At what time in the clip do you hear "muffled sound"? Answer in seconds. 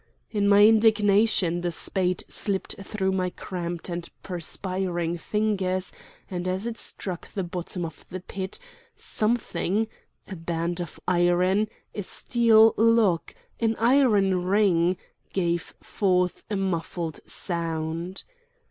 16.57-18.23